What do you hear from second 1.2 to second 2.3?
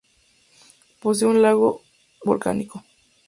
un lago de origen